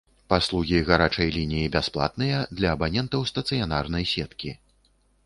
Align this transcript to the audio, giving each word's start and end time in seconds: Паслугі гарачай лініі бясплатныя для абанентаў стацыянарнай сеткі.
Паслугі 0.31 0.79
гарачай 0.87 1.29
лініі 1.35 1.67
бясплатныя 1.75 2.39
для 2.61 2.71
абанентаў 2.77 3.21
стацыянарнай 3.33 4.09
сеткі. 4.15 4.51